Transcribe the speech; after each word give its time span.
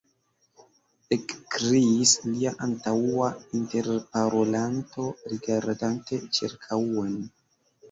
ekkriis 1.17 2.13
lia 2.29 2.53
antaŭa 2.69 3.29
interparolanto, 3.61 5.07
rigardante 5.37 6.23
ĉirkaŭen. 6.41 7.17